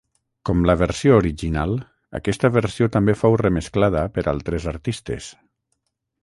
[0.49, 1.75] Com la versió original,
[2.19, 5.31] aquesta versió també fou remesclada per altres artistes.